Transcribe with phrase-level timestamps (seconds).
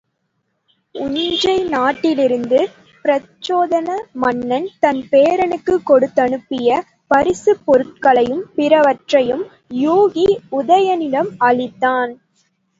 [0.95, 2.59] உஞ்சை நாட்டிலிருந்து
[3.05, 3.89] பிரச்சோதன
[4.13, 6.79] மன்னன் தன் பேரனுக்குக் கொடுத்தனுப்பிய
[7.11, 9.45] பரிசிற் பொருள்களையும் பிறவற்றையும்
[9.81, 10.27] யூகி
[10.51, 12.13] உதயணனிடம் அளித்தான்.